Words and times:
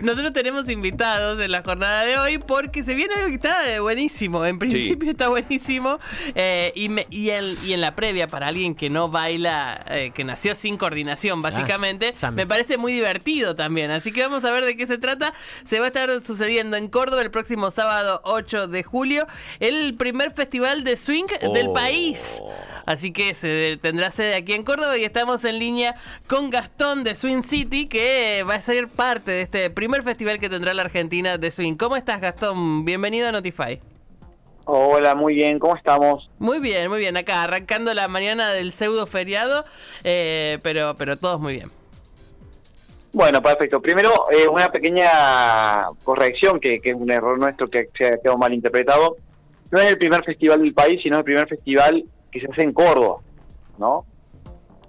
Nosotros 0.00 0.34
tenemos 0.34 0.68
invitados 0.68 1.40
en 1.40 1.50
la 1.50 1.62
jornada 1.62 2.04
de 2.04 2.18
hoy 2.18 2.36
porque 2.36 2.84
se 2.84 2.94
viene 2.94 3.14
algo 3.14 3.28
que 3.28 3.36
está 3.36 3.80
buenísimo. 3.80 4.44
En 4.44 4.58
principio 4.58 5.10
está 5.10 5.28
buenísimo. 5.28 5.98
Eh, 6.34 6.70
y, 6.74 6.90
y, 7.10 7.30
en 7.30 7.80
la 7.80 7.94
previa, 7.94 8.26
para 8.28 8.48
alguien 8.48 8.74
que 8.74 8.90
no 8.90 9.08
baila, 9.08 9.82
eh, 9.88 10.12
que 10.14 10.22
nació 10.22 10.54
sin 10.54 10.76
coordinación, 10.76 11.40
básicamente, 11.40 12.12
ah, 12.20 12.30
me 12.30 12.46
parece 12.46 12.76
muy 12.76 12.92
divertido 12.92 13.56
también. 13.56 13.90
Así 13.90 14.12
que 14.12 14.20
vamos 14.20 14.44
a 14.44 14.50
ver 14.50 14.66
de 14.66 14.76
qué 14.76 14.86
se 14.86 14.98
trata. 14.98 15.32
Se 15.64 15.78
va 15.78 15.86
a 15.86 15.88
estar 15.88 16.10
sucediendo 16.22 16.76
en 16.76 16.88
Córdoba 16.88 17.22
el 17.22 17.30
próximo 17.30 17.70
sábado 17.70 18.20
8 18.24 18.68
de 18.68 18.82
julio 18.82 19.26
el 19.60 19.94
primer 19.94 20.32
festival 20.32 20.84
de 20.84 20.98
swing 20.98 21.26
del 21.54 21.68
oh. 21.68 21.72
país. 21.72 22.42
Así 22.84 23.12
que 23.12 23.32
se 23.32 23.78
tendrá 23.80 24.10
sede 24.10 24.34
aquí 24.34 24.52
en 24.52 24.62
Córdoba 24.62 24.96
y 24.98 25.04
estamos 25.04 25.42
en 25.44 25.58
línea 25.58 25.96
con 26.28 26.50
Gastón 26.50 27.02
de 27.02 27.14
Swing 27.14 27.42
City, 27.42 27.86
que 27.86 28.44
va 28.48 28.56
a 28.56 28.62
ser 28.62 28.88
parte 28.88 29.30
de 29.30 29.40
este 29.40 29.70
primer 29.70 29.85
festival 29.94 30.38
que 30.38 30.48
tendrá 30.48 30.74
la 30.74 30.82
Argentina 30.82 31.38
de 31.38 31.50
Swing. 31.50 31.76
¿Cómo 31.76 31.96
estás, 31.96 32.20
Gastón? 32.20 32.84
Bienvenido 32.84 33.28
a 33.28 33.32
Notify. 33.32 33.80
Hola, 34.64 35.14
muy 35.14 35.36
bien, 35.36 35.60
¿cómo 35.60 35.76
estamos? 35.76 36.28
Muy 36.38 36.58
bien, 36.58 36.88
muy 36.90 36.98
bien. 36.98 37.16
Acá 37.16 37.44
arrancando 37.44 37.94
la 37.94 38.08
mañana 38.08 38.50
del 38.50 38.72
pseudo 38.72 39.06
feriado, 39.06 39.64
eh, 40.02 40.58
pero, 40.62 40.94
pero 40.98 41.16
todos 41.16 41.40
muy 41.40 41.54
bien. 41.54 41.68
Bueno, 43.12 43.40
perfecto. 43.40 43.80
Primero, 43.80 44.10
eh, 44.30 44.48
una 44.48 44.68
pequeña 44.68 45.86
corrección, 46.04 46.58
que, 46.58 46.80
que, 46.80 46.90
es 46.90 46.96
un 46.96 47.10
error 47.10 47.38
nuestro 47.38 47.68
que 47.68 47.88
se 47.96 48.06
ha 48.06 48.18
quedado 48.20 48.38
mal 48.38 48.52
interpretado. 48.52 49.16
No 49.70 49.80
es 49.80 49.90
el 49.90 49.98
primer 49.98 50.24
festival 50.24 50.60
del 50.60 50.74
país, 50.74 51.00
sino 51.02 51.18
el 51.18 51.24
primer 51.24 51.48
festival 51.48 52.04
que 52.30 52.40
se 52.40 52.46
hace 52.50 52.62
en 52.62 52.72
Córdoba, 52.72 53.18
¿no? 53.78 54.04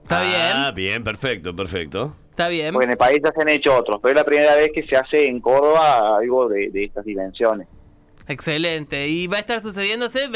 Está 0.02 0.22
bien. 0.22 0.42
Ah, 0.42 0.72
bien, 0.74 1.04
perfecto, 1.04 1.56
perfecto. 1.56 2.16
Está 2.38 2.50
bien. 2.50 2.72
Porque 2.72 2.86
en 2.86 2.92
el 2.92 2.98
país 2.98 3.20
ya 3.24 3.32
se 3.32 3.42
han 3.42 3.50
hecho 3.50 3.76
otros, 3.76 4.00
pero 4.00 4.12
es 4.12 4.16
la 4.16 4.24
primera 4.24 4.56
vez 4.56 4.70
que 4.72 4.84
se 4.84 4.96
hace 4.96 5.26
en 5.26 5.40
Córdoba 5.40 6.18
algo 6.20 6.48
de, 6.48 6.70
estas 6.72 7.04
dimensiones. 7.04 7.68
Excelente. 8.28 9.08
Y 9.08 9.26
va 9.26 9.38
a 9.38 9.40
estar 9.40 9.60
sucediéndose, 9.60 10.30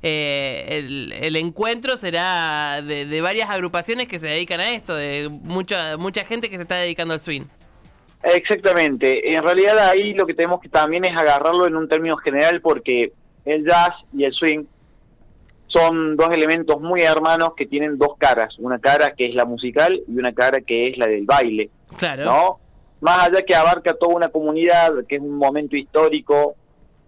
eh, 0.00 1.18
el, 1.20 1.36
encuentro 1.36 1.98
será 1.98 2.80
de, 2.80 3.20
varias 3.20 3.50
agrupaciones 3.50 4.08
que 4.08 4.18
se 4.18 4.28
dedican 4.28 4.60
a 4.60 4.70
esto, 4.70 4.94
de 4.94 5.28
mucha, 5.28 5.98
mucha 5.98 6.24
gente 6.24 6.48
que 6.48 6.56
se 6.56 6.62
está 6.62 6.76
dedicando 6.76 7.12
al 7.12 7.20
swing. 7.20 7.42
Exactamente. 8.22 9.34
En 9.34 9.42
realidad 9.42 9.78
ahí 9.90 10.14
lo 10.14 10.24
que 10.24 10.32
tenemos 10.32 10.58
que 10.62 10.70
también 10.70 11.04
es 11.04 11.14
agarrarlo 11.14 11.66
en 11.66 11.76
un 11.76 11.86
término 11.86 12.16
general 12.16 12.62
porque 12.62 13.12
el 13.44 13.66
jazz 13.66 13.92
y 14.16 14.24
el 14.24 14.32
swing 14.32 14.64
son 15.72 16.16
dos 16.16 16.30
elementos 16.30 16.80
muy 16.80 17.02
hermanos 17.02 17.54
que 17.56 17.66
tienen 17.66 17.96
dos 17.96 18.16
caras, 18.18 18.58
una 18.58 18.78
cara 18.78 19.14
que 19.14 19.26
es 19.26 19.34
la 19.34 19.44
musical 19.44 20.00
y 20.06 20.18
una 20.18 20.32
cara 20.32 20.60
que 20.60 20.88
es 20.88 20.98
la 20.98 21.06
del 21.06 21.24
baile. 21.24 21.70
Claro. 21.96 22.24
¿no? 22.24 22.58
Más 23.00 23.28
allá 23.28 23.42
que 23.42 23.54
abarca 23.54 23.94
toda 23.94 24.14
una 24.14 24.28
comunidad, 24.28 25.04
que 25.08 25.16
es 25.16 25.22
un 25.22 25.36
momento 25.36 25.76
histórico 25.76 26.54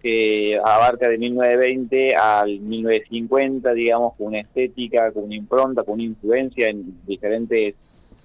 que 0.01 0.59
abarca 0.63 1.07
de 1.07 1.17
1920 1.17 2.15
al 2.15 2.59
1950, 2.59 3.73
digamos, 3.73 4.15
con 4.17 4.27
una 4.27 4.41
estética, 4.41 5.11
con 5.11 5.23
una 5.25 5.35
impronta, 5.35 5.83
con 5.83 5.95
una 5.95 6.03
influencia 6.03 6.67
en 6.67 6.99
diferentes 7.05 7.75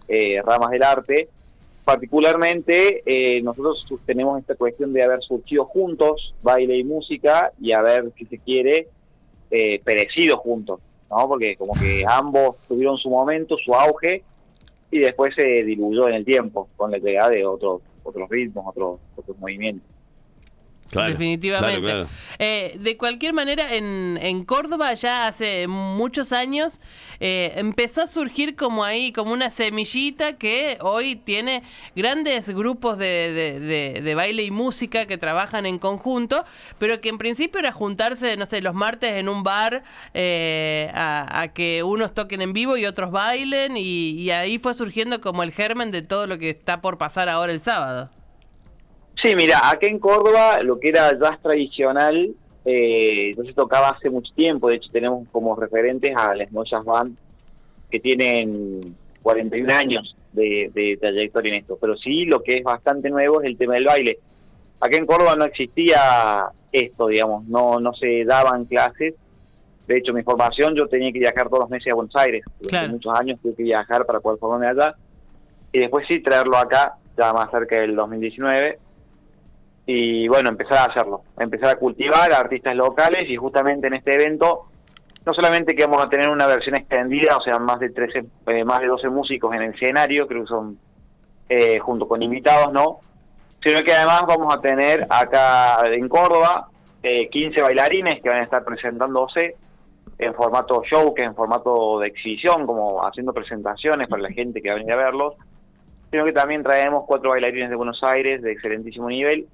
eh, 0.09 0.41
ramas 0.45 0.71
del 0.71 0.83
arte. 0.83 1.29
Particularmente, 1.85 3.03
eh, 3.07 3.41
nosotros 3.43 3.87
tenemos 4.05 4.41
esta 4.41 4.57
cuestión 4.57 4.93
de 4.93 5.05
haber 5.05 5.23
surgido 5.23 5.65
juntos 5.65 6.35
baile 6.43 6.77
y 6.77 6.85
música 6.85 7.53
y 7.61 7.73
haber, 7.73 8.11
si 8.17 8.27
se 8.27 8.39
quiere, 8.39 8.89
eh, 9.51 9.81
perecidos 9.85 10.41
juntos, 10.41 10.81
¿no? 11.11 11.29
Porque 11.29 11.57
como 11.57 11.73
que 11.75 12.05
ambos 12.07 12.57
tuvieron 12.69 12.97
su 12.99 13.11
momento, 13.11 13.57
su 13.57 13.75
auge, 13.75 14.23
y 14.91 14.99
después 15.01 15.35
se 15.35 15.65
diluyó 15.65 16.09
en 16.09 16.15
el 16.15 16.25
tiempo 16.25 16.69
con 16.77 16.91
la 16.91 16.99
llegada 16.99 17.31
de 17.31 17.45
otros 17.45 17.83
otros 18.03 18.29
ritmos, 18.31 18.65
otros 18.67 19.01
otros 19.17 19.39
movimientos. 19.39 19.98
Definitivamente. 20.93 22.07
Eh, 22.39 22.77
de 22.79 22.97
cualquier 22.97 23.35
manera, 23.35 23.75
en, 23.75 24.19
en, 24.23 24.45
Córdoba 24.45 24.95
ya 24.95 25.27
hace 25.27 25.67
muchos 25.69 26.33
años 26.33 26.81
eh, 27.21 27.53
empezó 27.57 28.03
a 28.03 28.07
surgir 28.07 28.57
como 28.57 28.85
ahí, 28.85 29.13
como 29.13 29.33
una 29.33 29.51
semillita 29.51 30.35
que 30.35 30.79
hoy 30.81 31.17
tiene 31.17 31.63
grandes 31.95 32.49
grupos 32.51 32.97
de, 32.97 34.01
de, 34.03 34.15
baile 34.15 34.45
y 34.45 34.51
música 34.51 35.07
que 35.07 35.19
trabajan 35.19 35.67
en 35.67 35.79
conjunto, 35.79 36.45
pero 36.79 37.01
que 37.01 37.09
en 37.09 37.19
principio 37.19 37.61
era 37.61 37.73
juntarse, 37.73 38.37
no 38.37 38.47
sé, 38.47 38.61
los 38.63 38.75
martes 38.75 39.13
en 39.13 39.29
un 39.29 39.43
bar 39.43 39.83
eh, 40.15 40.91
a, 40.95 41.49
que 41.55 41.83
unos 41.83 42.15
toquen 42.15 42.41
en 42.41 42.53
vivo 42.53 42.77
y 42.77 42.87
otros 42.87 43.11
bailen 43.11 43.77
y, 43.77 44.11
y 44.11 44.31
ahí 44.31 44.59
fue 44.59 44.75
surgiendo 44.75 45.21
como 45.21 45.43
el 45.43 45.53
germen 45.53 45.91
de 45.91 46.03
todo 46.03 46.27
lo 46.27 46.39
que 46.39 46.51
está 46.51 46.81
por 46.81 46.99
pasar 46.99 47.29
ahora 47.29 47.53
el 47.53 47.61
sábado. 47.61 48.11
Sí, 49.23 49.35
mira, 49.35 49.69
acá 49.69 49.87
en 49.87 49.99
Córdoba 49.99 50.63
lo 50.63 50.79
que 50.79 50.89
era 50.91 51.19
jazz 51.19 51.41
tradicional 51.43 52.35
eh, 52.65 53.31
no 53.37 53.45
se 53.45 53.53
tocaba 53.55 53.89
hace 53.89 54.11
mucho 54.11 54.33
tiempo. 54.35 54.69
De 54.69 54.77
hecho, 54.77 54.91
tenemos 54.93 55.27
como 55.33 55.57
referentes 55.57 56.15
a 56.15 56.35
las 56.35 56.51
Jazz 56.51 56.85
Band 56.85 57.17
que 57.91 57.99
tienen 57.99 58.95
41 59.23 59.73
años 59.75 60.15
de, 60.33 60.99
trayectoria 61.01 61.55
en 61.55 61.61
esto. 61.61 61.79
Pero 61.81 61.97
sí, 61.97 62.27
lo 62.27 62.41
que 62.41 62.59
es 62.59 62.65
bastante 62.65 63.09
nuevo 63.09 63.41
es 63.41 63.47
el 63.47 63.57
tema 63.57 63.75
del 63.75 63.87
baile. 63.87 64.19
Acá 64.81 64.99
en 64.99 65.07
Córdoba 65.07 65.35
no 65.35 65.47
existía 65.47 66.47
esto, 66.71 67.09
digamos, 67.09 67.47
no, 67.49 67.81
no 67.81 67.95
se 67.95 68.25
daban 68.25 68.67
clases. 68.67 69.15
De 69.87 69.97
hecho, 69.97 70.13
mi 70.13 70.23
formación, 70.23 70.75
yo 70.75 70.87
tenía 70.87 71.11
que 71.11 71.19
viajar 71.21 71.49
todos 71.49 71.61
los 71.61 71.71
meses 71.71 71.91
a 71.91 71.97
Buenos 71.97 72.15
Aires. 72.17 72.45
Durante 72.61 72.89
muchos 72.91 73.19
años 73.19 73.41
tuve 73.43 73.55
que 73.55 73.63
viajar 73.63 74.05
para 74.05 74.21
poder 74.21 74.39
formarme 74.39 74.67
allá. 74.69 74.95
Y 75.73 75.79
después 75.79 76.07
sí, 76.07 76.21
traerlo 76.21 76.59
acá, 76.59 76.99
ya 77.17 77.33
más 77.33 77.51
cerca 77.51 77.81
del 77.81 77.97
2019 77.97 78.79
y 79.91 80.29
bueno, 80.29 80.51
empezar 80.51 80.77
a 80.77 80.93
hacerlo, 80.93 81.23
empezar 81.39 81.71
a 81.71 81.77
cultivar 81.77 82.31
a 82.31 82.41
artistas 82.41 82.77
locales 82.77 83.27
y 83.27 83.37
justamente 83.37 83.87
en 83.87 83.95
este 83.95 84.17
evento 84.17 84.67
no 85.25 85.33
solamente 85.33 85.75
que 85.75 85.87
vamos 85.87 86.05
a 86.05 86.11
tener 86.11 86.29
una 86.29 86.47
versión 86.47 86.77
extendida, 86.77 87.39
o 87.39 87.41
sea, 87.41 87.59
más 87.59 87.81
de 87.81 87.89
13, 87.89 88.25
eh, 88.49 88.65
más 88.65 88.81
de 88.81 88.87
12 88.87 89.09
músicos 89.09 89.55
en 89.55 89.63
el 89.63 89.75
escenario, 89.75 90.27
creo 90.27 90.43
que 90.43 90.49
son 90.49 90.79
eh, 91.49 91.79
junto 91.79 92.07
con 92.07 92.23
invitados, 92.23 92.71
¿no? 92.71 92.99
Sino 93.65 93.83
que 93.83 93.95
además 93.95 94.25
vamos 94.29 94.55
a 94.55 94.61
tener 94.61 95.07
acá 95.09 95.81
en 95.87 96.07
Córdoba 96.07 96.69
eh, 97.03 97.31
15 97.31 97.63
bailarines 97.63 98.23
que 98.23 98.29
van 98.29 98.41
a 98.41 98.45
estar 98.45 98.63
presentándose 98.65 99.57
en 100.19 100.35
formato 100.35 100.83
show, 100.85 101.15
que 101.15 101.23
es 101.23 101.29
en 101.29 101.35
formato 101.35 102.01
de 102.01 102.09
exhibición, 102.09 102.67
como 102.67 103.07
haciendo 103.07 103.33
presentaciones 103.33 104.07
para 104.07 104.21
la 104.21 104.33
gente 104.33 104.61
que 104.61 104.69
va 104.69 104.75
a 104.75 104.79
venir 104.79 104.93
a 104.93 104.97
verlos, 104.97 105.35
sino 106.11 106.27
que 106.27 106.33
también 106.33 106.63
traemos 106.63 107.05
cuatro 107.07 107.31
bailarines 107.31 107.71
de 107.71 107.77
Buenos 107.77 108.03
Aires 108.03 108.43
de 108.43 108.53
excelentísimo 108.53 109.09
nivel 109.09 109.47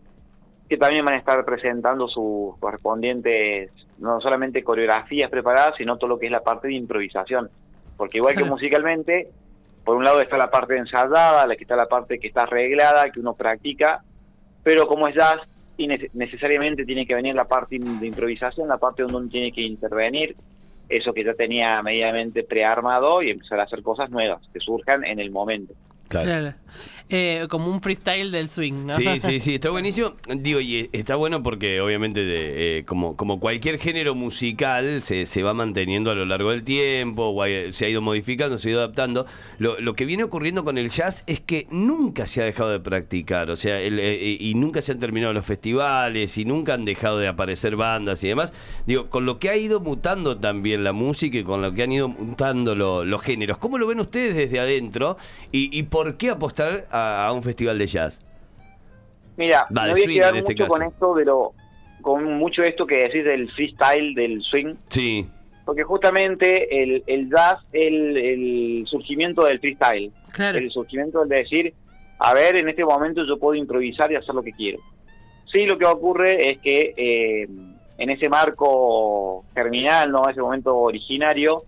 que 0.74 0.80
también 0.80 1.04
van 1.04 1.14
a 1.14 1.18
estar 1.18 1.44
presentando 1.44 2.08
sus 2.08 2.56
correspondientes, 2.58 3.70
no 3.98 4.20
solamente 4.20 4.64
coreografías 4.64 5.30
preparadas, 5.30 5.76
sino 5.78 5.96
todo 5.96 6.08
lo 6.08 6.18
que 6.18 6.26
es 6.26 6.32
la 6.32 6.40
parte 6.40 6.66
de 6.66 6.74
improvisación. 6.74 7.48
Porque 7.96 8.18
igual 8.18 8.34
que 8.34 8.42
musicalmente, 8.44 9.28
por 9.84 9.96
un 9.96 10.02
lado 10.02 10.20
está 10.20 10.36
la 10.36 10.50
parte 10.50 10.76
ensayada, 10.76 11.46
la 11.46 11.54
que 11.54 11.62
está 11.62 11.76
la 11.76 11.86
parte 11.86 12.18
que 12.18 12.26
está 12.26 12.42
arreglada, 12.42 13.10
que 13.12 13.20
uno 13.20 13.34
practica, 13.34 14.02
pero 14.64 14.88
como 14.88 15.06
es 15.06 15.14
jazz, 15.14 15.42
y 15.76 15.86
necesariamente 15.86 16.84
tiene 16.84 17.06
que 17.06 17.14
venir 17.14 17.36
la 17.36 17.44
parte 17.44 17.78
de 17.78 18.06
improvisación, 18.06 18.66
la 18.66 18.78
parte 18.78 19.02
donde 19.02 19.18
uno 19.18 19.28
tiene 19.28 19.52
que 19.52 19.62
intervenir, 19.62 20.34
eso 20.88 21.12
que 21.12 21.22
ya 21.22 21.34
tenía 21.34 21.80
medianamente 21.82 22.42
prearmado 22.42 23.22
y 23.22 23.30
empezar 23.30 23.60
a 23.60 23.64
hacer 23.64 23.82
cosas 23.82 24.10
nuevas 24.10 24.42
que 24.52 24.58
surjan 24.58 25.04
en 25.04 25.20
el 25.20 25.30
momento. 25.30 25.72
Claro. 26.08 26.54
Eh, 27.10 27.46
como 27.50 27.70
un 27.70 27.82
freestyle 27.82 28.30
del 28.30 28.48
swing, 28.48 28.86
¿no? 28.86 28.94
Sí, 28.94 29.20
sí, 29.20 29.38
sí, 29.38 29.54
está 29.56 29.68
buenísimo. 29.70 30.14
Digo, 30.36 30.58
y 30.60 30.88
está 30.92 31.16
bueno 31.16 31.42
porque 31.42 31.80
obviamente 31.80 32.22
eh, 32.24 32.84
como, 32.84 33.14
como 33.14 33.38
cualquier 33.40 33.78
género 33.78 34.14
musical 34.14 35.02
se, 35.02 35.26
se, 35.26 35.42
va 35.42 35.52
manteniendo 35.52 36.10
a 36.10 36.14
lo 36.14 36.24
largo 36.24 36.50
del 36.50 36.64
tiempo, 36.64 37.36
se 37.72 37.84
ha 37.84 37.88
ido 37.88 38.00
modificando, 38.00 38.56
se 38.56 38.68
ha 38.68 38.72
ido 38.72 38.80
adaptando. 38.80 39.26
Lo, 39.58 39.78
lo, 39.80 39.94
que 39.94 40.06
viene 40.06 40.24
ocurriendo 40.24 40.64
con 40.64 40.78
el 40.78 40.88
jazz 40.88 41.24
es 41.26 41.40
que 41.40 41.66
nunca 41.70 42.26
se 42.26 42.42
ha 42.42 42.46
dejado 42.46 42.70
de 42.70 42.80
practicar, 42.80 43.50
o 43.50 43.56
sea, 43.56 43.80
eh, 43.80 44.36
y 44.40 44.54
nunca 44.54 44.80
se 44.80 44.92
han 44.92 44.98
terminado 44.98 45.34
los 45.34 45.44
festivales 45.44 46.38
y 46.38 46.46
nunca 46.46 46.72
han 46.72 46.86
dejado 46.86 47.18
de 47.18 47.28
aparecer 47.28 47.76
bandas 47.76 48.24
y 48.24 48.28
demás. 48.28 48.54
Digo, 48.86 49.10
con 49.10 49.26
lo 49.26 49.38
que 49.38 49.50
ha 49.50 49.56
ido 49.56 49.78
mutando 49.80 50.38
también 50.38 50.82
la 50.82 50.92
música 50.92 51.36
y 51.36 51.44
con 51.44 51.60
lo 51.60 51.74
que 51.74 51.82
han 51.82 51.92
ido 51.92 52.08
mutando 52.08 52.74
los 52.74 53.22
géneros. 53.22 53.58
¿Cómo 53.58 53.76
lo 53.76 53.86
ven 53.86 54.00
ustedes 54.00 54.34
desde 54.34 54.58
adentro? 54.58 55.18
Y, 55.52 55.68
y 55.76 55.82
por 55.94 56.16
qué 56.16 56.30
apostar 56.30 56.88
a, 56.90 57.30
un 57.32 57.40
festival 57.40 57.78
de 57.78 57.86
jazz? 57.86 58.18
Mira, 59.36 59.64
me 59.70 59.92
voy 59.92 60.02
a 60.02 60.06
quedar 60.06 60.36
este 60.36 60.52
mucho 60.54 60.66
con 60.66 60.82
esto 60.82 61.14
de 61.14 61.24
lo, 61.24 61.52
con 62.02 62.24
mucho 62.36 62.64
esto 62.64 62.84
que 62.84 62.96
decís 62.96 63.24
del 63.24 63.48
freestyle, 63.52 64.12
del 64.12 64.42
swing. 64.42 64.74
Sí. 64.88 65.28
Porque 65.64 65.84
justamente 65.84 66.82
el, 66.82 67.04
el 67.06 67.30
jazz, 67.30 67.60
el, 67.72 68.16
el 68.16 68.86
surgimiento 68.88 69.44
del 69.44 69.60
freestyle, 69.60 70.12
el 70.36 70.70
surgimiento 70.72 71.20
del 71.20 71.28
de 71.28 71.36
decir, 71.36 71.74
a 72.18 72.34
ver, 72.34 72.56
en 72.56 72.68
este 72.68 72.84
momento 72.84 73.24
yo 73.24 73.38
puedo 73.38 73.54
improvisar 73.54 74.10
y 74.10 74.16
hacer 74.16 74.34
lo 74.34 74.42
que 74.42 74.50
quiero. 74.50 74.80
Sí, 75.52 75.64
lo 75.64 75.78
que 75.78 75.86
ocurre 75.86 76.50
es 76.50 76.58
que 76.58 76.92
eh, 76.96 77.48
en 77.98 78.10
ese 78.10 78.28
marco 78.28 79.44
germinal, 79.54 80.10
¿no? 80.10 80.28
ese 80.28 80.40
momento 80.40 80.76
originario, 80.76 81.62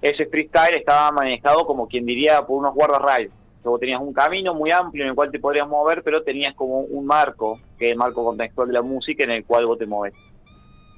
ese 0.00 0.24
freestyle 0.24 0.76
estaba 0.76 1.12
manejado 1.12 1.66
como 1.66 1.86
quien 1.86 2.06
diría 2.06 2.40
por 2.46 2.60
unos 2.60 2.74
guardarrayos. 2.74 3.32
Luego 3.64 3.78
tenías 3.78 4.00
un 4.00 4.12
camino 4.12 4.54
muy 4.54 4.70
amplio 4.70 5.04
en 5.04 5.10
el 5.10 5.14
cual 5.14 5.30
te 5.30 5.40
podrías 5.40 5.68
mover, 5.68 6.02
pero 6.02 6.22
tenías 6.22 6.54
como 6.54 6.80
un 6.80 7.06
marco, 7.06 7.58
que 7.78 7.86
es 7.86 7.92
el 7.92 7.98
marco 7.98 8.24
contextual 8.24 8.68
de 8.68 8.74
la 8.74 8.82
música 8.82 9.24
en 9.24 9.30
el 9.30 9.44
cual 9.44 9.66
vos 9.66 9.78
te 9.78 9.86
mueves. 9.86 10.16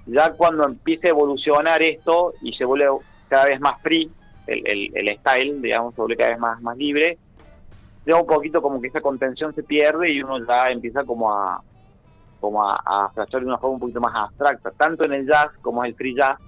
Ya 0.06 0.32
cuando 0.32 0.64
empieza 0.64 1.08
a 1.08 1.10
evolucionar 1.10 1.82
esto 1.82 2.34
y 2.42 2.52
se 2.54 2.64
vuelve 2.64 2.86
cada 3.28 3.46
vez 3.46 3.60
más 3.60 3.80
free, 3.82 4.10
el, 4.46 4.66
el, 4.66 5.08
el 5.08 5.18
style, 5.18 5.62
digamos, 5.62 5.94
se 5.94 6.00
vuelve 6.00 6.16
cada 6.16 6.30
vez 6.30 6.38
más, 6.38 6.60
más 6.60 6.76
libre, 6.76 7.18
ya 8.06 8.16
un 8.16 8.26
poquito 8.26 8.60
como 8.62 8.80
que 8.80 8.88
esa 8.88 9.00
contención 9.00 9.54
se 9.54 9.62
pierde 9.62 10.10
y 10.10 10.22
uno 10.22 10.44
ya 10.46 10.70
empieza 10.70 11.04
como 11.04 11.32
a 11.32 11.62
como 12.40 12.66
a, 12.66 12.80
a 12.86 13.10
de 13.14 13.36
una 13.44 13.58
forma 13.58 13.74
un 13.74 13.80
poquito 13.80 14.00
más 14.00 14.14
abstracta, 14.14 14.70
tanto 14.70 15.04
en 15.04 15.12
el 15.12 15.26
jazz 15.26 15.50
como 15.60 15.84
en 15.84 15.90
el 15.90 15.94
free 15.94 16.14
jazz, 16.16 16.38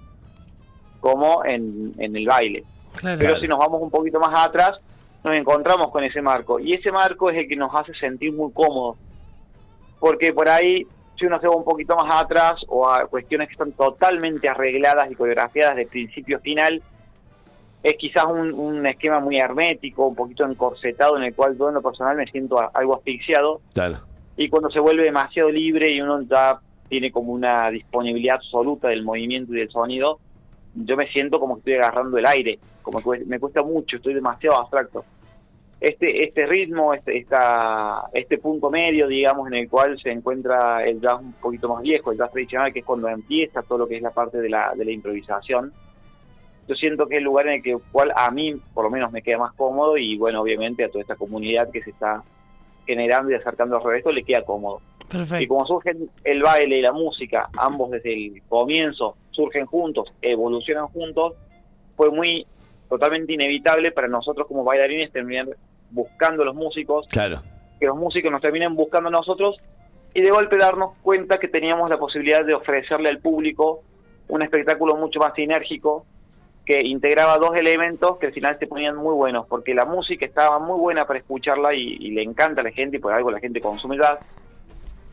como 0.99 1.45
en, 1.45 1.93
en 1.99 2.15
el 2.15 2.25
baile. 2.25 2.63
Pero 3.01 3.39
si 3.39 3.47
nos 3.47 3.59
vamos 3.59 3.79
un 3.81 3.91
poquito 3.91 4.19
más 4.19 4.47
atrás, 4.47 4.79
nos 5.23 5.35
encontramos 5.35 5.89
con 5.91 6.03
ese 6.03 6.21
marco. 6.21 6.59
Y 6.59 6.73
ese 6.73 6.91
marco 6.91 7.29
es 7.29 7.37
el 7.37 7.47
que 7.47 7.55
nos 7.55 7.73
hace 7.73 7.93
sentir 7.95 8.33
muy 8.33 8.51
cómodos. 8.51 8.97
Porque 9.99 10.33
por 10.33 10.49
ahí, 10.49 10.85
si 11.17 11.25
uno 11.25 11.39
se 11.39 11.47
va 11.47 11.55
un 11.55 11.63
poquito 11.63 11.95
más 11.95 12.23
atrás 12.23 12.55
o 12.67 12.89
a 12.89 13.07
cuestiones 13.07 13.47
que 13.47 13.53
están 13.53 13.71
totalmente 13.71 14.49
arregladas 14.49 15.09
y 15.09 15.15
coreografiadas 15.15 15.77
de 15.77 15.85
principio 15.85 16.37
a 16.37 16.41
final, 16.41 16.81
es 17.83 17.93
quizás 17.97 18.25
un, 18.25 18.53
un, 18.53 18.85
esquema 18.85 19.19
muy 19.19 19.37
hermético, 19.37 20.07
un 20.07 20.15
poquito 20.15 20.45
encorsetado, 20.45 21.17
en 21.17 21.23
el 21.23 21.35
cual 21.35 21.57
yo 21.57 21.67
en 21.67 21.75
lo 21.75 21.81
personal 21.81 22.15
me 22.15 22.27
siento 22.27 22.57
algo 22.73 22.95
asfixiado. 22.95 23.61
Y 24.35 24.49
cuando 24.49 24.69
se 24.71 24.79
vuelve 24.79 25.03
demasiado 25.03 25.49
libre 25.49 25.91
y 25.91 26.01
uno 26.01 26.21
ya 26.21 26.59
tiene 26.89 27.11
como 27.11 27.33
una 27.33 27.69
disponibilidad 27.69 28.35
absoluta 28.35 28.87
del 28.87 29.03
movimiento 29.03 29.53
y 29.53 29.57
del 29.57 29.69
sonido, 29.69 30.19
yo 30.75 30.97
me 30.97 31.07
siento 31.07 31.39
como 31.39 31.55
que 31.55 31.59
estoy 31.59 31.73
agarrando 31.73 32.17
el 32.17 32.25
aire, 32.25 32.59
como 32.81 32.99
que 32.99 33.25
me 33.25 33.39
cuesta 33.39 33.61
mucho, 33.63 33.97
estoy 33.97 34.13
demasiado 34.13 34.59
abstracto. 34.59 35.05
Este, 35.83 36.25
este 36.25 36.45
ritmo, 36.45 36.93
este, 36.93 37.17
esta, 37.17 38.03
este 38.13 38.37
punto 38.37 38.69
medio, 38.69 39.05
digamos, 39.05 39.47
en 39.47 39.55
el 39.55 39.69
cual 39.69 39.99
se 39.99 40.11
encuentra 40.11 40.81
el 40.85 41.01
jazz 41.01 41.19
un 41.19 41.33
poquito 41.33 41.67
más 41.67 41.81
viejo, 41.81 42.13
el 42.13 42.17
jazz 42.17 42.31
tradicional, 42.31 42.71
que 42.71 42.79
es 42.79 42.85
cuando 42.85 43.09
empieza 43.09 43.61
todo 43.63 43.79
lo 43.79 43.87
que 43.89 43.97
es 43.97 44.01
la 44.01 44.11
parte 44.11 44.37
de 44.37 44.47
la, 44.47 44.71
de 44.77 44.85
la 44.85 44.91
improvisación, 44.91 45.73
yo 46.69 46.75
siento 46.75 47.05
que 47.05 47.15
es 47.15 47.17
el 47.17 47.25
lugar 47.25 47.47
en 47.47 47.55
el 47.55 47.61
que 47.61 47.77
cual 47.91 48.13
a 48.15 48.31
mí 48.31 48.55
por 48.73 48.85
lo 48.85 48.89
menos 48.89 49.11
me 49.11 49.21
queda 49.21 49.39
más 49.39 49.51
cómodo 49.55 49.97
y 49.97 50.17
bueno, 50.17 50.41
obviamente 50.41 50.85
a 50.85 50.87
toda 50.87 51.01
esta 51.01 51.17
comunidad 51.17 51.69
que 51.69 51.83
se 51.83 51.89
está 51.89 52.23
generando 52.87 53.31
y 53.31 53.33
acercando 53.33 53.75
al 53.75 53.83
resto 53.83 54.09
le 54.09 54.23
queda 54.23 54.45
cómodo. 54.45 54.79
Y 55.37 55.47
como 55.47 55.65
surgen 55.65 56.09
el 56.23 56.41
baile 56.43 56.77
y 56.77 56.81
la 56.81 56.93
música, 56.93 57.49
ambos 57.57 57.91
desde 57.91 58.13
el 58.13 58.41
comienzo 58.47 59.17
surgen 59.31 59.65
juntos, 59.65 60.13
evolucionan 60.21 60.87
juntos, 60.87 61.33
fue 61.97 62.09
muy 62.09 62.47
totalmente 62.87 63.33
inevitable 63.33 63.91
para 63.91 64.07
nosotros 64.07 64.47
como 64.47 64.63
bailarines 64.63 65.11
terminar 65.11 65.47
buscando 65.93 66.43
a 66.43 66.45
los 66.45 66.55
músicos, 66.55 67.07
claro. 67.07 67.41
que 67.79 67.85
los 67.85 67.95
músicos 67.95 68.31
nos 68.31 68.41
terminen 68.41 68.75
buscando 68.75 69.09
a 69.09 69.11
nosotros 69.11 69.57
y 70.13 70.21
de 70.21 70.29
golpe 70.29 70.57
darnos 70.57 70.95
cuenta 71.01 71.37
que 71.37 71.47
teníamos 71.47 71.89
la 71.89 71.97
posibilidad 71.97 72.45
de 72.45 72.53
ofrecerle 72.53 73.09
al 73.09 73.19
público 73.19 73.81
un 74.27 74.41
espectáculo 74.41 74.95
mucho 74.95 75.19
más 75.19 75.33
sinérgico 75.33 76.05
que 76.65 76.81
integraba 76.81 77.37
dos 77.37 77.55
elementos 77.55 78.17
que 78.17 78.27
al 78.27 78.33
final 78.33 78.57
se 78.57 78.67
ponían 78.67 78.95
muy 78.95 79.13
buenos, 79.13 79.45
porque 79.47 79.73
la 79.73 79.85
música 79.85 80.25
estaba 80.25 80.59
muy 80.59 80.79
buena 80.79 81.05
para 81.05 81.19
escucharla 81.19 81.73
y, 81.73 82.11
le 82.11 82.23
encanta 82.23 82.61
a 82.61 82.63
la 82.63 82.71
gente, 82.71 82.97
y 82.97 82.99
por 82.99 83.11
algo 83.11 83.31
la 83.31 83.39
gente 83.39 83.59
consume 83.59 83.97
jazz, 83.97 84.19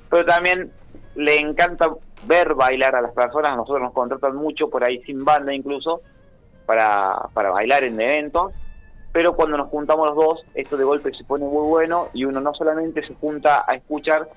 pero 0.09 0.25
también 0.25 0.71
le 1.17 1.39
encanta 1.39 1.91
ver 2.27 2.55
bailar 2.55 2.95
a 2.95 3.01
las 3.01 3.13
personas, 3.13 3.51
a 3.51 3.57
nosotros 3.57 3.83
nos 3.83 3.93
contratan 3.93 4.37
mucho 4.37 4.71
por 4.71 4.85
ahí 4.85 5.03
sin 5.03 5.25
banda 5.25 5.53
incluso, 5.53 6.03
para, 6.67 7.29
para 7.35 7.51
bailar 7.51 7.83
en 7.83 8.01
eventos, 8.01 8.53
pero 9.13 9.35
cuando 9.35 9.57
nos 9.57 9.69
juntamos 9.69 10.09
los 10.09 10.17
dos, 10.17 10.45
esto 10.55 10.77
de 10.77 10.85
golpe 10.85 11.13
se 11.15 11.25
pone 11.25 11.45
muy 11.45 11.67
bueno 11.69 12.09
y 12.13 12.25
uno 12.25 12.41
no 12.41 12.55
solamente 12.55 13.03
se 13.03 13.15
junta 13.15 13.65
a 13.67 13.75
escuchar, 13.75 14.29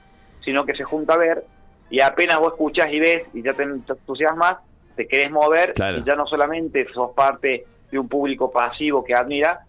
sino 0.44 0.66
que 0.66 0.76
se 0.76 0.84
junta 0.84 1.14
a 1.14 1.18
ver, 1.18 1.44
y 1.90 2.02
apenas 2.02 2.40
vos 2.40 2.54
escuchas 2.54 2.88
y 2.92 3.00
ves 3.00 3.26
y 3.34 3.44
ya 3.44 3.54
te 3.54 3.64
entusiasmas, 3.64 4.58
te 4.96 5.08
querés 5.08 5.32
mover 5.32 5.74
y 5.78 6.04
ya 6.04 6.16
no 6.16 6.26
solamente 6.26 6.88
sos 6.94 7.12
parte 7.12 7.66
de 7.92 8.00
un 8.00 8.08
público 8.08 8.52
pasivo 8.52 9.04
que 9.04 9.14
admira, 9.14 9.66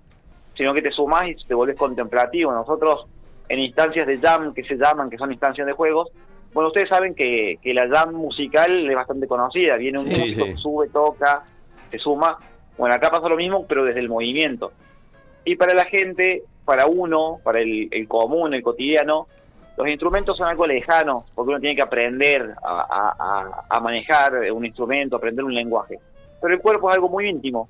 sino 0.56 0.72
que 0.72 0.82
te 0.82 0.90
sumas 0.90 1.28
y 1.28 1.34
te 1.46 1.54
vuelves 1.54 1.76
contemplativo. 1.76 2.52
Nosotros 2.52 3.06
en 3.48 3.58
instancias 3.58 4.06
de 4.06 4.18
jam 4.18 4.54
que 4.54 4.64
se 4.64 4.76
llaman, 4.76 5.10
que 5.10 5.18
son 5.18 5.30
instancias 5.32 5.66
de 5.66 5.72
juegos, 5.74 6.10
bueno, 6.54 6.68
ustedes 6.68 6.88
saben 6.88 7.14
que, 7.14 7.58
que 7.60 7.74
la 7.74 7.88
jam 7.88 8.14
musical 8.14 8.88
es 8.88 8.96
bastante 8.96 9.26
conocida, 9.26 9.76
viene 9.76 9.98
un 9.98 10.06
músico, 10.06 10.56
sube, 10.56 10.88
toca, 10.88 11.42
se 11.90 11.98
suma. 11.98 12.38
Bueno, 12.78 12.94
acá 12.94 13.10
pasa 13.10 13.28
lo 13.28 13.36
mismo, 13.36 13.66
pero 13.66 13.84
desde 13.84 14.00
el 14.00 14.08
movimiento. 14.08 14.72
Y 15.44 15.56
para 15.56 15.74
la 15.74 15.84
gente, 15.84 16.42
para 16.64 16.86
uno, 16.86 17.38
para 17.42 17.60
el, 17.60 18.06
común, 18.08 18.54
el 18.54 18.62
cotidiano, 18.62 19.26
los 19.76 19.88
instrumentos 19.88 20.36
son 20.36 20.48
algo 20.48 20.66
lejano, 20.66 21.24
porque 21.34 21.50
uno 21.50 21.60
tiene 21.60 21.76
que 21.76 21.82
aprender 21.82 22.54
a, 22.62 23.80
manejar 23.82 24.50
un 24.52 24.64
instrumento, 24.64 25.16
aprender 25.16 25.44
un 25.44 25.54
lenguaje. 25.54 25.98
Pero 26.40 26.54
el 26.54 26.60
cuerpo 26.60 26.88
es 26.88 26.96
algo 26.96 27.08
muy 27.08 27.28
íntimo. 27.28 27.68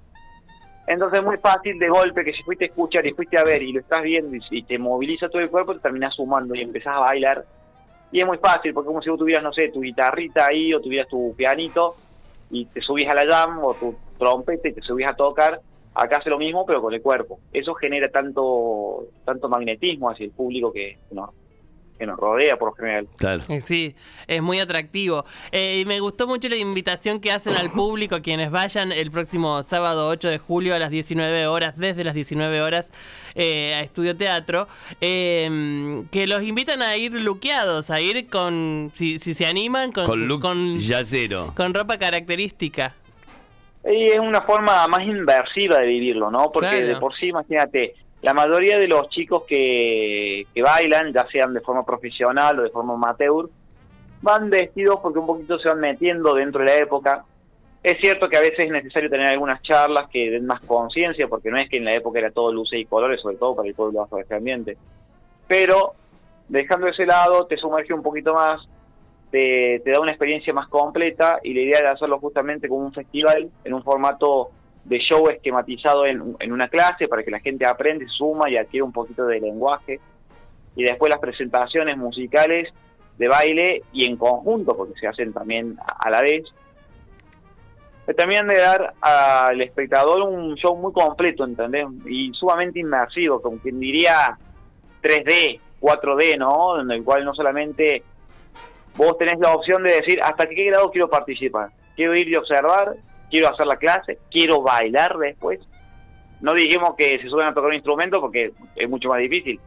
Entonces 0.87 1.21
es 1.21 1.25
muy 1.25 1.39
fácil 1.39 1.79
de 1.79 1.89
golpe 1.89 2.25
que 2.25 2.33
si 2.33 2.43
fuiste 2.43 2.67
a 2.67 2.69
escuchar 2.69 3.07
y 3.07 3.13
fuiste 3.13 3.39
a 3.39 3.45
ver 3.45 3.63
y 3.63 3.73
lo 3.73 3.81
estás 3.81 4.03
viendo 4.03 4.37
y, 4.51 4.63
te 4.63 4.79
moviliza 4.79 5.29
todo 5.29 5.41
el 5.41 5.49
cuerpo, 5.49 5.75
te 5.75 5.81
terminas 5.81 6.15
sumando 6.15 6.55
y 6.55 6.61
empezás 6.61 6.97
a 6.97 7.01
bailar. 7.01 7.45
Y 8.13 8.21
es 8.21 8.27
muy 8.27 8.39
fácil, 8.39 8.75
porque 8.75 8.89
como 8.89 9.03
si 9.03 9.11
vos 9.11 9.19
tuvieras, 9.19 9.43
no 9.43 9.53
sé, 9.53 9.71
tu 9.71 9.81
guitarrita 9.81 10.47
ahí 10.47 10.75
o 10.75 10.81
tuvieras 10.81 11.09
tu 11.09 11.35
pianito 11.35 11.95
y 12.51 12.67
te 12.67 12.81
subís 12.81 13.09
a 13.09 13.15
la 13.15 13.27
jam 13.27 13.65
o 13.65 13.75
tu 13.75 13.97
trompeta 14.19 14.69
y 14.69 14.75
te 14.75 14.83
subís 14.83 15.07
a 15.07 15.15
tocar. 15.15 15.61
Acá 15.95 16.19
hace 16.19 16.31
lo 16.31 16.39
mismo, 16.39 16.67
pero 16.67 16.83
con 16.83 16.93
el 16.93 17.01
cuerpo. 17.01 17.41
Eso 17.53 17.75
genera 17.75 18.09
tanto 18.11 19.07
tanto 19.25 19.49
magnetismo 19.49 20.11
hacia 20.11 20.25
el 20.25 20.33
público 20.33 20.73
que 20.73 20.99
no, 21.13 21.33
que 21.99 22.07
nos 22.07 22.19
rodea 22.19 22.57
por 22.57 22.71
lo 22.71 22.75
general. 22.75 23.09
Claro. 23.17 23.45
Eh, 23.49 23.61
sí, 23.61 23.95
es 24.27 24.43
muy 24.43 24.59
atractivo. 24.59 25.25
Eh, 25.53 25.81
y 25.81 25.85
me 25.85 26.01
gustó 26.01 26.27
mucho 26.27 26.49
la 26.49 26.57
invitación 26.57 27.21
que 27.21 27.31
hacen 27.31 27.55
al 27.55 27.71
público, 27.71 28.21
quienes 28.23 28.51
vayan 28.51 28.93
el 28.93 29.11
próximo 29.11 29.63
sábado 29.63 30.09
8 30.09 30.29
de 30.29 30.39
julio 30.39 30.75
a 30.75 30.79
las 30.79 30.91
19 30.91 31.47
horas, 31.47 31.77
desde 31.77 32.05
las 32.05 32.15
19 32.15 32.61
horas, 32.61 32.91
eh, 33.35 33.75
a 33.75 33.81
Estudio 33.83 34.17
Teatro, 34.17 34.67
em, 35.01 36.07
que 36.09 36.27
los 36.27 36.43
invitan 36.43 36.83
a 36.83 36.97
ir 36.97 37.13
luqueados, 37.13 37.91
a 37.91 38.01
ir 38.01 38.29
con, 38.29 38.91
si, 38.95 39.19
si 39.19 39.35
se 39.35 39.47
animan, 39.47 39.93
con, 39.93 40.07
con 40.07 40.27
look 40.27 40.41
con, 40.41 40.79
con 41.55 41.75
ropa 41.75 41.99
característica. 41.99 42.95
Y 43.87 44.07
es 44.07 44.19
una 44.19 44.43
forma 44.43 44.87
más 44.87 45.03
inversiva 45.03 45.79
de 45.79 45.87
vivirlo, 45.87 46.31
¿no? 46.31 46.51
Porque 46.51 46.83
de 46.83 46.97
por 46.97 47.15
sí, 47.15 47.27
imagínate, 47.27 47.95
la 48.23 48.33
mayoría 48.33 48.79
de 48.79 48.89
los 48.89 49.11
chicos 49.11 49.45
que, 49.47 50.47
bailan, 50.57 51.13
ya 51.13 51.27
sean 51.31 51.53
de 51.53 51.61
forma 51.61 51.85
profesional 51.85 52.59
o 52.59 52.63
de 52.63 52.71
forma 52.71 52.95
amateur, 52.95 53.51
van 54.23 54.49
vestidos 54.49 55.01
porque 55.03 55.19
un 55.19 55.27
poquito 55.27 55.59
se 55.59 55.69
van 55.69 55.81
metiendo 55.81 56.33
dentro 56.33 56.61
de 56.61 56.67
la 56.67 56.77
época. 56.77 57.25
Es 57.83 57.99
cierto 58.01 58.31
que 58.31 58.39
a 58.39 58.41
veces 58.41 58.61
es 58.61 58.71
necesario 58.71 59.11
tener 59.11 59.29
algunas 59.29 59.63
charlas 59.63 60.09
que 60.09 60.31
den 60.31 60.47
más 60.47 60.61
conciencia, 60.63 61.29
porque 61.29 61.51
no 61.51 61.59
es 61.59 61.69
que 61.69 61.77
en 61.77 61.85
la 61.85 61.93
época 61.93 62.19
era 62.19 62.31
todo 62.31 62.51
luces 62.51 62.81
y 62.81 62.87
colores, 62.87 63.21
sobre 63.21 63.37
todo 63.37 63.55
para 63.55 63.69
el 63.69 63.75
pueblo 63.75 64.09
ambiente. 64.31 64.79
Pero 65.47 65.93
dejando 66.49 66.89
ese 66.89 67.05
lado, 67.05 67.47
te 67.47 67.59
sumerge 67.59 67.93
un 67.93 68.03
poquito 68.03 68.33
más, 68.33 68.67
te, 69.35 69.91
da 69.91 69.99
una 69.99 70.13
experiencia 70.13 70.53
más 70.53 70.69
completa 70.69 71.41
y 71.43 71.55
la 71.55 71.61
idea 71.63 71.81
de 71.81 71.89
hacerlo 71.89 72.21
justamente 72.21 72.69
como 72.69 72.87
un 72.87 72.93
festival 72.93 73.51
en 73.65 73.75
un 73.75 73.83
formato 73.83 74.51
de 74.85 75.01
show 75.01 75.29
esquematizado 75.29 76.07
en, 76.07 76.53
una 76.53 76.69
clase 76.69 77.09
para 77.09 77.25
que 77.25 77.33
la 77.33 77.41
gente 77.41 77.67
aprende, 77.67 78.07
suma 78.07 78.49
y 78.49 78.57
adquiere 78.57 78.85
un 78.85 78.93
poquito 78.93 79.27
de 79.27 79.41
lenguaje. 79.41 79.99
Y 80.77 80.85
después 80.85 81.11
las 81.11 81.19
presentaciones 81.19 81.97
musicales 81.97 82.73
de 83.19 83.27
baile 83.27 83.83
y 83.93 84.09
en 84.09 84.17
conjunto, 84.17 84.77
porque 84.77 84.95
se 85.01 85.09
hacen 85.09 85.33
también 85.33 85.79
a, 85.79 86.11
la 86.11 86.21
vez. 86.23 86.45
También 88.17 88.47
de 88.47 88.59
dar 88.59 88.95
al 89.01 89.61
espectador 89.61 90.23
un 90.23 90.55
show 90.55 90.77
muy 90.77 90.93
completo, 90.93 91.45
¿entendés? 91.45 91.87
Y 92.07 92.31
sumamente 92.35 92.79
inmersivo, 92.79 93.43
como 93.43 93.59
quien 93.59 93.81
diría 93.81 94.39
3D, 95.03 95.59
4D, 95.81 96.39
¿no? 96.39 96.81
En 96.81 96.91
el 96.93 97.03
cual 97.03 97.25
no 97.25 97.35
solamente 97.35 98.05
vos 98.97 99.17
tenés 99.19 99.39
la 99.39 99.53
opción 99.53 99.83
de 99.83 99.93
decir 99.93 100.21
hasta 100.23 100.47
qué 100.47 100.65
grado 100.65 100.91
quiero 100.91 101.09
participar. 101.09 101.71
Quiero 101.97 102.15
ir 102.15 102.29
y 102.29 102.37
observar, 102.37 102.97
quiero 103.31 103.49
hacer 103.49 103.67
la 103.67 103.77
clase, 103.77 104.19
quiero 104.31 104.63
bailar 104.63 105.17
después. 105.19 105.61
No 106.41 106.53
dijimos 106.53 106.95
que 106.97 107.19
se 107.21 107.29
suben 107.29 107.47
a 107.47 107.55
tocar 107.55 107.71
un 107.71 107.75
instrumento 107.75 108.21
porque 108.21 108.53
es 108.77 108.89
mucho 108.89 109.09
más 109.09 109.19
difícil, 109.21 109.61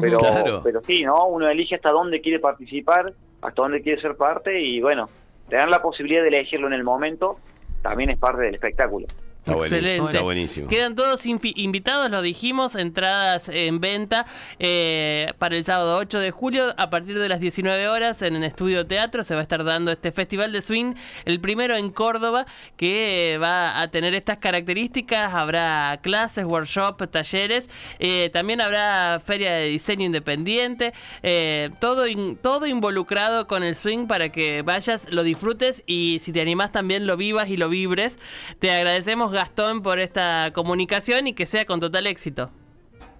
pero, 0.00 0.18
pero 0.62 0.80
sí, 0.82 1.02
¿no? 1.02 1.26
Uno 1.26 1.48
elige 1.48 1.74
hasta 1.74 1.90
dónde 1.90 2.20
quiere 2.20 2.38
participar, 2.38 3.12
hasta 3.42 3.62
dónde 3.62 3.82
quiere 3.82 4.00
ser 4.00 4.16
parte 4.16 4.60
y 4.60 4.80
bueno, 4.80 5.08
tener 5.48 5.68
la 5.68 5.82
posibilidad 5.82 6.22
de 6.22 6.28
elegirlo 6.28 6.68
en 6.68 6.72
el 6.72 6.84
momento 6.84 7.38
también 7.82 8.10
es 8.10 8.18
parte 8.18 8.42
del 8.42 8.54
espectáculo. 8.54 9.06
Está 9.44 9.54
Excelente. 9.54 10.10
está 10.10 10.20
buenísimo. 10.22 10.68
Quedan 10.68 10.94
todos 10.94 11.26
invi- 11.26 11.52
invitados, 11.56 12.08
lo 12.12 12.22
dijimos, 12.22 12.76
entradas 12.76 13.48
en 13.48 13.80
venta 13.80 14.24
eh, 14.60 15.32
para 15.38 15.56
el 15.56 15.64
sábado 15.64 15.96
8 15.98 16.20
de 16.20 16.30
julio 16.30 16.66
a 16.76 16.90
partir 16.90 17.18
de 17.18 17.28
las 17.28 17.40
19 17.40 17.88
horas 17.88 18.22
en 18.22 18.36
el 18.36 18.44
Estudio 18.44 18.86
Teatro. 18.86 19.24
Se 19.24 19.34
va 19.34 19.40
a 19.40 19.42
estar 19.42 19.64
dando 19.64 19.90
este 19.90 20.12
festival 20.12 20.52
de 20.52 20.62
swing, 20.62 20.94
el 21.24 21.40
primero 21.40 21.74
en 21.74 21.90
Córdoba, 21.90 22.46
que 22.76 23.36
va 23.42 23.80
a 23.80 23.90
tener 23.90 24.14
estas 24.14 24.38
características. 24.38 25.34
Habrá 25.34 25.98
clases, 26.02 26.44
workshops, 26.44 27.10
talleres. 27.10 27.64
eh, 27.98 28.30
también 28.32 28.60
habrá 28.60 29.20
feria 29.24 29.52
de 29.54 29.66
diseño 29.66 30.06
independiente. 30.06 30.92
eh, 31.24 31.70
todo, 31.80 32.06
in- 32.06 32.36
todo 32.36 32.66
involucrado 32.68 33.48
con 33.48 33.64
el 33.64 33.74
swing 33.74 34.06
para 34.06 34.28
que 34.30 34.62
vayas, 34.62 35.02
lo 35.10 35.24
disfrutes 35.24 35.82
y 35.86 36.18
si 36.20 36.32
te 36.32 36.40
animás 36.40 36.70
también 36.70 37.06
lo 37.08 37.16
vivas 37.16 37.48
y 37.48 37.56
lo 37.56 37.68
vibres. 37.68 38.18
Te 38.60 38.70
agradecemos 38.70 39.31
Gastón 39.32 39.82
por 39.82 39.98
esta 39.98 40.50
comunicación 40.52 41.26
y 41.26 41.34
que 41.34 41.46
sea 41.46 41.64
con 41.64 41.80
total 41.80 42.06
éxito. 42.06 42.50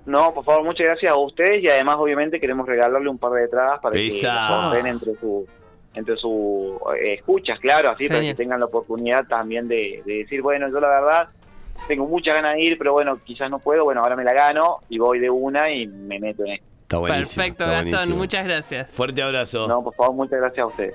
No, 0.06 0.34
por 0.34 0.44
favor, 0.44 0.64
muchas 0.64 0.86
gracias 0.86 1.12
a 1.12 1.16
ustedes 1.16 1.62
y 1.62 1.68
además 1.68 1.96
obviamente 1.98 2.40
queremos 2.40 2.66
regalarle 2.66 3.08
un 3.08 3.18
par 3.18 3.32
de 3.32 3.44
entradas 3.44 3.80
para 3.80 3.94
que 3.94 4.08
ordenen 4.08 4.86
entre 4.86 5.14
su 5.16 5.46
entre 5.94 6.16
sus 6.16 6.72
escuchas, 7.02 7.60
claro, 7.60 7.90
así 7.90 8.08
para 8.08 8.20
que 8.20 8.34
tengan 8.34 8.58
la 8.58 8.66
oportunidad 8.66 9.26
también 9.26 9.68
de, 9.68 10.02
de 10.06 10.18
decir, 10.18 10.40
bueno, 10.40 10.68
yo 10.70 10.80
la 10.80 10.88
verdad 10.88 11.28
tengo 11.86 12.06
muchas 12.06 12.34
ganas 12.34 12.54
de 12.54 12.62
ir, 12.62 12.78
pero 12.78 12.92
bueno, 12.92 13.18
quizás 13.22 13.50
no 13.50 13.58
puedo, 13.58 13.84
bueno, 13.84 14.00
ahora 14.00 14.16
me 14.16 14.24
la 14.24 14.32
gano 14.32 14.78
y 14.88 14.98
voy 14.98 15.18
de 15.18 15.28
una 15.28 15.70
y 15.70 15.86
me 15.86 16.18
meto 16.18 16.44
en 16.44 16.52
esto. 16.52 16.66
Está. 16.82 17.00
Perfecto, 17.00 17.64
está 17.64 17.66
Gastón, 17.66 17.90
buenísimo. 17.90 18.18
muchas 18.18 18.44
gracias. 18.44 18.92
Fuerte 18.92 19.22
abrazo. 19.22 19.66
No, 19.66 19.82
por 19.82 19.94
favor, 19.94 20.14
muchas 20.14 20.40
gracias 20.40 20.64
a 20.64 20.66
ustedes. 20.66 20.94